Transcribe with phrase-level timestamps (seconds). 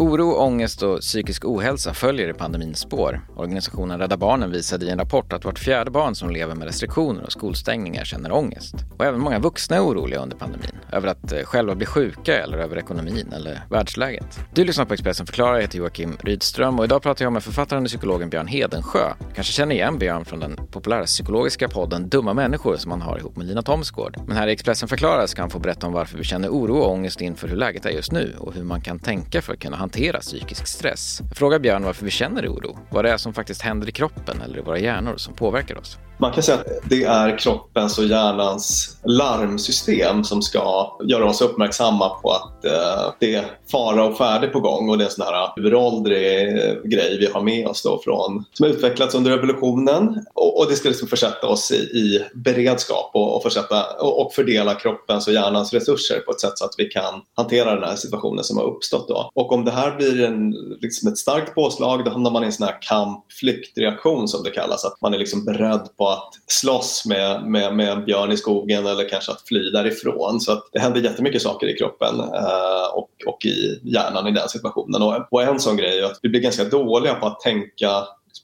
[0.00, 3.20] Oro, ångest och psykisk ohälsa följer i pandemins spår.
[3.36, 7.24] Organisationen Rädda Barnen visade i en rapport att vart fjärde barn som lever med restriktioner
[7.24, 8.74] och skolstängningar känner ångest.
[8.98, 10.70] Och även många vuxna är oroliga under pandemin.
[10.92, 14.40] Över att eh, själva bli sjuka eller över ekonomin eller världsläget.
[14.54, 17.82] Du lyssnar på Expressen förklarar, jag heter Joakim Rydström och idag pratar jag med författaren
[17.82, 19.12] och psykologen Björn Hedensjö.
[19.28, 23.18] Du kanske känner igen Björn från den populära psykologiska podden Dumma människor som han har
[23.18, 24.16] ihop med Lina Thomsgård.
[24.26, 26.90] Men här i Expressen förklarar ska han få berätta om varför vi känner oro och
[26.90, 29.87] ångest inför hur läget är just nu och hur man kan tänka för att kunna
[29.88, 31.20] hantera psykisk stress.
[31.28, 34.40] Jag frågar Björn varför vi känner oro, vad det är som faktiskt händer i kroppen
[34.44, 35.98] eller i våra hjärnor som påverkar oss.
[36.20, 42.08] Man kan säga att det är kroppens och hjärnans larmsystem som ska göra oss uppmärksamma
[42.08, 45.26] på att eh, det är fara och färde på gång och det är en sån
[45.26, 50.24] här uråldrig eh, grej vi har med oss då från, som har utvecklats under revolutionen
[50.34, 54.34] och, och det ska liksom försätta oss i, i beredskap och, och, försätta, och, och,
[54.34, 57.96] fördela kroppens och hjärnans resurser på ett sätt så att vi kan hantera den här
[57.96, 59.08] situationen som har uppstått.
[59.08, 59.30] Då.
[59.34, 60.50] Och om det här blir en,
[60.80, 64.84] liksom ett starkt påslag då hamnar man i en sån här kamp-flyktreaktion som det kallas.
[64.84, 68.86] Att man är liksom beredd på att slåss med, med, med en björn i skogen
[68.86, 70.40] eller kanske att fly därifrån.
[70.40, 74.48] Så att det händer jättemycket saker i kroppen eh, och, och i hjärnan i den
[74.48, 75.02] situationen.
[75.02, 77.90] Och, och en sån grej är att vi blir ganska dåliga på att tänka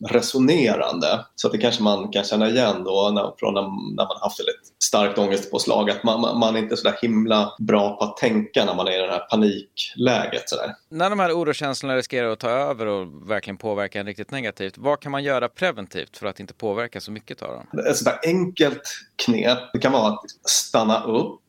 [0.09, 1.25] resonerande.
[1.35, 3.63] Så det kanske man kan känna igen då när, från när,
[3.97, 4.47] när man haft ett
[4.85, 5.91] starkt ångestpåslag.
[5.91, 9.05] Att man, man är inte så där himla bra på att tänka när man är
[9.05, 10.49] i det här panikläget.
[10.49, 10.75] Så där.
[10.89, 15.01] När de här orokänslorna riskerar att ta över och verkligen påverka en riktigt negativt, vad
[15.01, 17.85] kan man göra preventivt för att inte påverka så mycket av dem?
[17.91, 18.83] Ett sådär enkelt
[19.27, 21.41] knep det kan vara att stanna upp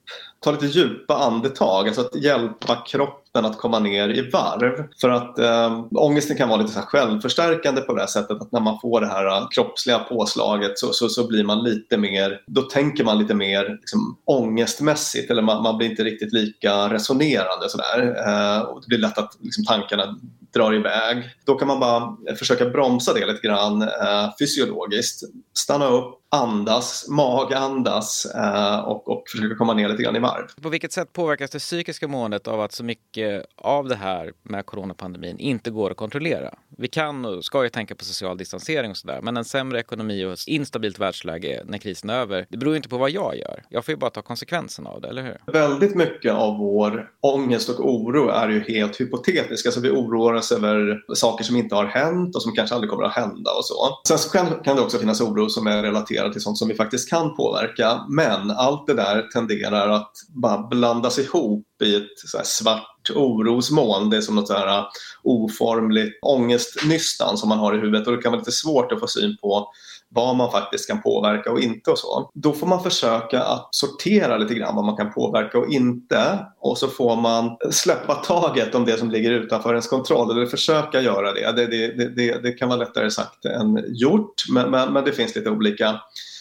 [0.46, 4.88] ta lite djupa andetag, alltså att hjälpa kroppen att komma ner i varv.
[5.02, 8.60] För att eh, ångesten kan vara lite så självförstärkande på det här sättet att när
[8.60, 12.62] man får det här eh, kroppsliga påslaget så, så, så blir man lite mer, då
[12.62, 18.16] tänker man lite mer liksom, ångestmässigt eller man, man blir inte riktigt lika resonerande sådär.
[18.28, 20.20] Eh, och det blir lätt att liksom, tankarna
[20.56, 21.30] drar iväg.
[21.46, 25.24] Då kan man bara försöka bromsa det lite grann eh, fysiologiskt.
[25.54, 30.48] Stanna upp, andas, magandas eh, och, och försöka komma ner lite grann i varv.
[30.62, 34.66] På vilket sätt påverkas det psykiska måendet av att så mycket av det här med
[34.66, 36.54] coronapandemin inte går att kontrollera?
[36.78, 40.26] Vi kan och ska ju tänka på social distansering och sådär, men en sämre ekonomi
[40.26, 43.64] och instabilt världsläge när krisen är över, det beror ju inte på vad jag gör.
[43.70, 45.54] Jag får ju bara ta konsekvenserna av det, eller hur?
[45.54, 49.66] Väldigt mycket av vår ångest och oro är ju helt hypotetisk.
[49.66, 53.04] Alltså vi oroar oss över saker som inte har hänt och som kanske aldrig kommer
[53.04, 54.00] att hända och så.
[54.08, 56.76] Sen så kan, kan det också finnas oro som är relaterad till sånt som vi
[56.76, 58.06] faktiskt kan påverka.
[58.10, 64.10] Men allt det där tenderar att bara blandas ihop i ett så svart orosmoln.
[64.10, 64.86] Det är som något så här uh,
[65.24, 69.08] oformligt ångestnystan som man har i huvudet och det kan vara lite svårt att få
[69.08, 69.68] syn på
[70.10, 72.32] vad man faktiskt kan påverka och inte och så.
[72.34, 76.78] Då får man försöka att sortera lite grann vad man kan påverka och inte och
[76.78, 81.34] så får man släppa taget om det som ligger utanför ens kontroll eller försöka göra
[81.34, 81.52] det.
[81.52, 85.36] Det, det, det, det kan vara lättare sagt än gjort men, men, men det finns
[85.36, 86.00] lite olika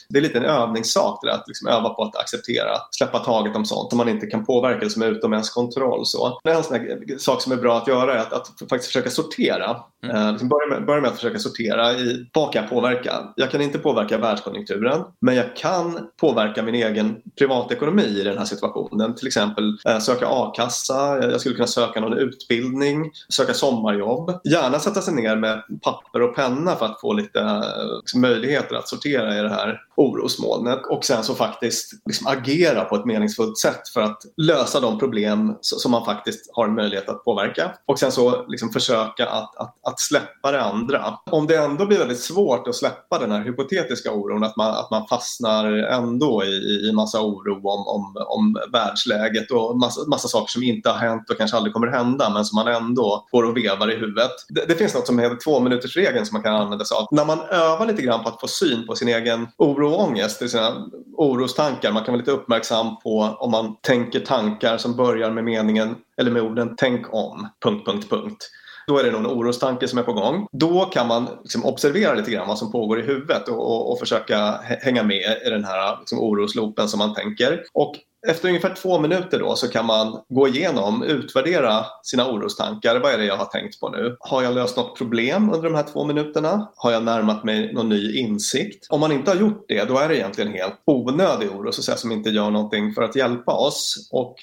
[0.08, 3.56] det är lite en övningssak det där, att liksom öva på att acceptera, släppa taget
[3.56, 6.06] om sånt som man inte kan påverka, som är utom ens kontroll.
[6.06, 6.40] Så.
[6.44, 6.78] En sån
[7.18, 9.76] sak som är bra att göra är att, att faktiskt försöka sortera.
[10.04, 10.16] Mm.
[10.16, 13.32] Eh, liksom börja, med, börja med att försöka sortera i vad kan jag påverka?
[13.36, 18.44] Jag kan inte påverka världskonjunkturen men jag kan påverka min egen privatekonomi i den här
[18.44, 19.14] situationen.
[19.14, 24.40] Till exempel eh, söka a-kassa, jag skulle kunna söka någon utbildning, söka sommarjobb.
[24.44, 27.62] Gärna sätta sig ner med papper och penna för att få lite
[28.00, 32.96] liksom, möjligheter att sortera i det här orosmolnet och sen så faktiskt liksom agera på
[32.96, 37.24] ett meningsfullt sätt för att lösa de problem som man faktiskt har en möjlighet att
[37.24, 37.72] påverka.
[37.86, 41.18] Och sen så liksom försöka att, att, att släppa det andra.
[41.30, 44.90] Om det ändå blir väldigt svårt att släppa den här hypotetiska oron, att man, att
[44.90, 50.50] man fastnar ändå i, i massa oro om, om, om världsläget och massa, massa saker
[50.50, 53.56] som inte har hänt och kanske aldrig kommer hända men som man ändå går och
[53.56, 54.30] vevar i huvudet.
[54.48, 57.08] Det, det finns något som heter två minuters regeln som man kan använda sig av.
[57.10, 60.00] När man övar lite grann på att få syn på sin egen oro oro och
[60.00, 61.92] ångest, det sina orostankar.
[61.92, 66.30] Man kan vara lite uppmärksam på om man tänker tankar som börjar med meningen eller
[66.30, 68.50] med orden tänk om, punkt, punkt, punkt.
[68.86, 70.46] Då är det någon orostanke som är på gång.
[70.52, 73.98] Då kan man liksom observera lite grann vad som pågår i huvudet och, och, och
[73.98, 77.62] försöka hänga med i den här liksom, oroslopen som man tänker.
[77.72, 77.94] Och
[78.26, 83.00] efter ungefär två minuter då så kan man gå igenom, utvärdera sina orostankar.
[83.00, 84.16] Vad är det jag har tänkt på nu?
[84.20, 86.72] Har jag löst något problem under de här två minuterna?
[86.76, 88.86] Har jag närmat mig någon ny insikt?
[88.90, 91.84] Om man inte har gjort det, då är det egentligen helt onödig oro så att
[91.84, 94.08] säga, som inte gör någonting för att hjälpa oss.
[94.12, 94.36] Och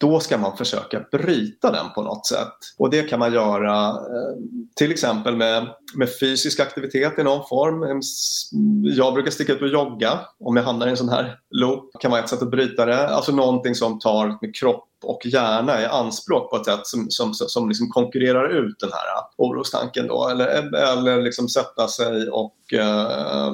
[0.00, 2.56] då ska man försöka bryta den på något sätt.
[2.78, 4.36] Och det kan man göra eh,
[4.76, 8.02] till exempel med, med fysisk aktivitet i någon form.
[8.96, 11.90] Jag brukar sticka ut och jogga om jag hamnar i en sån här loop.
[11.92, 13.08] Det kan vara ett sätt att bryta det.
[13.08, 17.68] Alltså någonting som tar kropp och hjärna i anspråk på ett sätt som, som, som
[17.68, 19.06] liksom konkurrerar ut den här
[19.36, 20.28] orostanken då.
[20.28, 20.46] Eller,
[20.92, 23.52] eller liksom sätta sig och eh,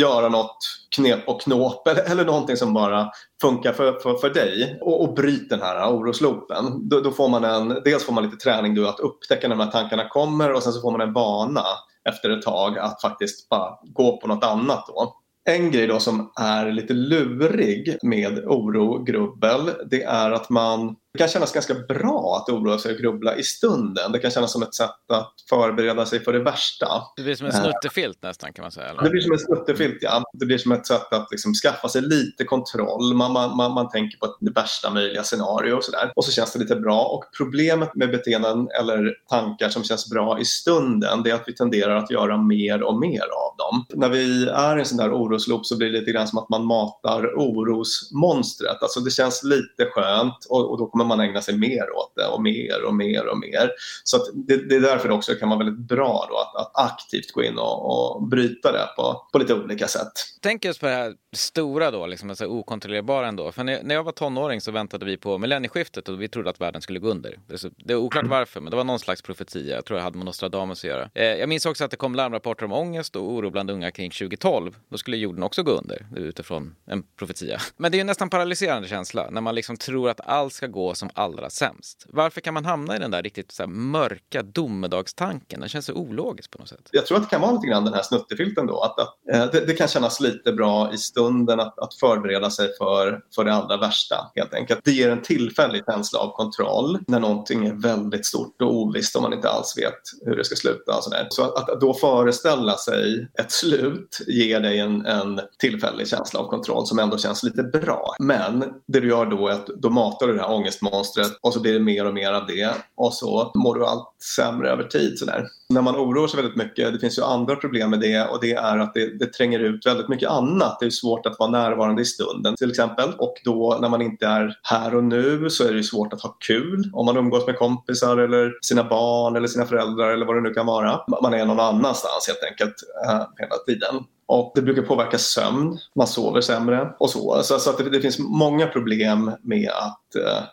[0.00, 0.56] göra något
[0.96, 3.10] knep och knåp eller, eller någonting som bara
[3.40, 6.88] funkar för, för, för dig och, och bryt den här orosloopen.
[6.88, 9.64] Då, då, får man en, dels får man lite träning då att upptäcka när de
[9.64, 11.64] här tankarna kommer och sen så får man en vana
[12.08, 15.16] efter ett tag att faktiskt bara gå på något annat då.
[15.44, 21.18] En grej då som är lite lurig med oro, grubbel, det är att man det
[21.18, 24.12] kan kännas ganska bra att oroa sig och grubbla i stunden.
[24.12, 26.86] Det kan kännas som ett sätt att förbereda sig för det värsta.
[27.16, 28.88] Det blir som en snuttefilt nästan kan man säga.
[28.88, 29.02] Eller?
[29.02, 30.22] Det blir som en snuttefilt, ja.
[30.32, 33.14] Det blir som ett sätt att liksom skaffa sig lite kontroll.
[33.14, 36.12] Man, man, man, man tänker på det värsta möjliga scenario och sådär.
[36.16, 37.04] Och så känns det lite bra.
[37.04, 41.54] Och problemet med beteenden eller tankar som känns bra i stunden, det är att vi
[41.54, 43.86] tenderar att göra mer och mer av dem.
[43.94, 46.48] När vi är i en sån där orosloop så blir det lite grann som att
[46.48, 48.82] man matar orosmonstret.
[48.82, 52.12] Alltså det känns lite skönt och, och då kommer kommer man ägna sig mer åt
[52.16, 53.70] det och mer och mer och mer.
[54.04, 57.32] Så det, det, är därför det också kan vara väldigt bra då att, att aktivt
[57.32, 60.12] gå in och, och bryta det på, på lite olika sätt.
[60.42, 63.52] Tänk just på det här stora då, liksom, alltså okontrollerbara ändå.
[63.52, 66.60] För när, när jag var tonåring så väntade vi på millennieskiftet och vi trodde att
[66.60, 67.38] världen skulle gå under.
[67.76, 69.74] Det är, oklart varför, men det var någon slags profetia.
[69.74, 71.10] Jag tror det hade med Nostradamus att göra.
[71.14, 74.10] Eh, jag minns också att det kom larmrapporter om ångest och oro bland unga kring
[74.10, 74.76] 2012.
[74.88, 77.58] Då skulle jorden också gå under utifrån en profetia.
[77.76, 80.93] Men det är ju nästan paralyserande känsla när man liksom tror att allt ska gå
[80.94, 82.06] som allra sämst.
[82.08, 85.60] Varför kan man hamna i den där riktigt så mörka domedagstanken?
[85.60, 86.88] Den känns så ologisk på något sätt.
[86.92, 88.80] Jag tror att det kan vara lite grann den här snuttefilten då.
[88.80, 92.68] Att, att eh, det, det, kan kännas lite bra i stunden att, att förbereda sig
[92.78, 94.80] för, för det allra värsta helt enkelt.
[94.84, 99.22] Det ger en tillfällig känsla av kontroll när någonting är väldigt stort och ovisst och
[99.22, 100.96] man inte alls vet hur det ska sluta.
[100.96, 101.26] Och så där.
[101.30, 106.48] så att, att då föreställa sig ett slut ger dig en, en tillfällig känsla av
[106.48, 108.14] kontroll som ändå känns lite bra.
[108.18, 110.48] Men det du gör då är att då matar du det här
[110.84, 114.08] stressmonstret och så blir det mer och mer av det och så mår du allt
[114.36, 115.18] sämre över tid.
[115.18, 115.46] Sådär.
[115.68, 118.52] När man oroar sig väldigt mycket, det finns ju andra problem med det och det
[118.52, 120.76] är att det, det tränger ut väldigt mycket annat.
[120.80, 124.26] Det är svårt att vara närvarande i stunden till exempel och då när man inte
[124.26, 127.58] är här och nu så är det svårt att ha kul om man umgås med
[127.58, 131.00] kompisar eller sina barn eller sina föräldrar eller vad det nu kan vara.
[131.22, 132.74] Man är någon annanstans helt enkelt
[133.06, 134.04] äh, hela tiden.
[134.26, 137.42] Och det brukar påverka sömn, man sover sämre och så.
[137.42, 140.03] Så, så att det, det, finns många problem med att,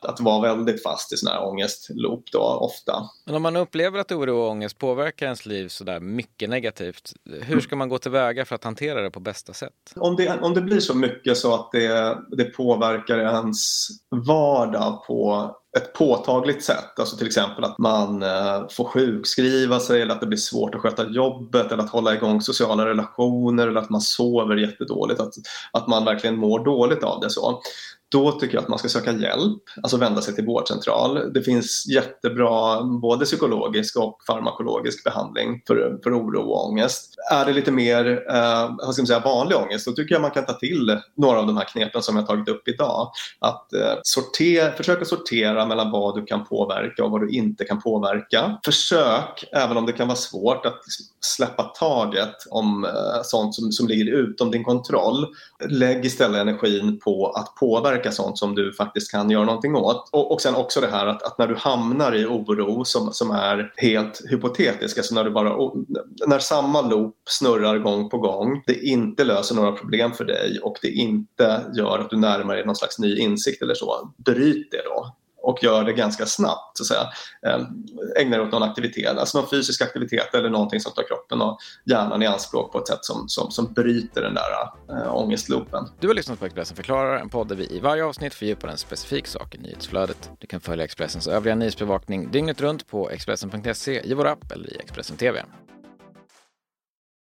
[0.01, 3.09] att vara väldigt fast i sån här ångestloop då, ofta.
[3.25, 7.13] Men om man upplever att oro och ångest påverkar ens liv så där mycket negativt,
[7.41, 9.73] hur ska man gå tillväga för att hantera det på bästa sätt?
[9.95, 13.87] Om det, om det blir så mycket så att det, det påverkar ens
[14.27, 16.99] vardag på ett påtagligt sätt.
[16.99, 20.81] Alltså till exempel att man eh, får sjukskriva sig eller att det blir svårt att
[20.81, 25.19] sköta jobbet eller att hålla igång sociala relationer eller att man sover jättedåligt.
[25.19, 25.33] Att,
[25.71, 27.29] att man verkligen mår dåligt av det.
[27.29, 27.61] så
[28.11, 31.33] då tycker jag att man ska söka hjälp, alltså vända sig till vårdcentral.
[31.33, 37.15] Det finns jättebra både psykologisk och farmakologisk behandling för, för oro och ångest.
[37.31, 40.31] Är det lite mer eh, vad ska man säga, vanlig ångest då tycker jag man
[40.31, 43.11] kan ta till några av de här knepen som jag tagit upp idag.
[43.39, 47.81] Att eh, sortera, försöka sortera mellan vad du kan påverka och vad du inte kan
[47.81, 48.59] påverka.
[48.65, 53.71] Försök, även om det kan vara svårt, att liksom släppa taget om eh, sånt som,
[53.71, 55.27] som ligger utom din kontroll.
[55.69, 60.09] Lägg istället energin på att påverka påverka sånt som du faktiskt kan göra någonting åt.
[60.11, 63.31] Och, och sen också det här att, att, när du hamnar i oro som, som
[63.31, 65.71] är helt hypotetisk, alltså när, du bara,
[66.27, 70.77] när samma loop snurrar gång på gång, det inte löser några problem för dig och
[70.81, 74.83] det inte gör att du närmar dig någon slags ny insikt eller så, bryt det
[74.85, 76.77] då och gör det ganska snabbt.
[76.77, 77.09] Så att säga.
[77.53, 77.65] Ehm,
[78.19, 81.57] ägnar dig åt någon aktivitet, alltså någon fysisk aktivitet eller någonting som tar kroppen och
[81.85, 84.51] hjärnan i anspråk på ett sätt som, som, som bryter den där
[84.89, 85.87] äh, ångestloopen.
[85.99, 88.77] Du har lyssnat på Expressen förklarar, en podd där vi i varje avsnitt fördjupar en
[88.77, 90.31] specifik sak i nyhetsflödet.
[90.39, 94.77] Du kan följa Expressens övriga nyhetsbevakning dygnet runt på Expressen.se, i vår app eller i
[94.79, 95.43] Expressen TV.